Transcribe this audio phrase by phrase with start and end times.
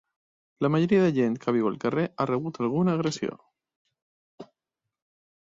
[0.65, 3.39] La majoria de gent que viu al carrer ha rebut alguna agressió.